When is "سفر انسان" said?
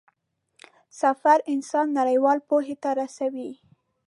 1.01-1.87